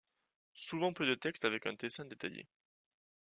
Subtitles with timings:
[0.55, 2.47] Souvent peu de texte avec un dessin détaillé.